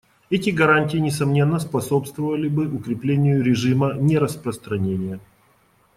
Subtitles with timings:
[0.31, 5.19] Эти гарантии, несомненно, способствовали бы укреплению режима нераспространения.